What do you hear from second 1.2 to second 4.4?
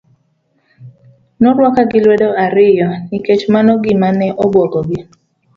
Norwaka gi lwedo ariyo nikech mano gima ne